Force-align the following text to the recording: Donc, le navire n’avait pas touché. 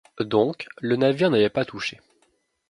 Donc, 0.19 0.65
le 0.79 0.95
navire 0.95 1.29
n’avait 1.29 1.51
pas 1.51 1.63
touché. 1.63 1.99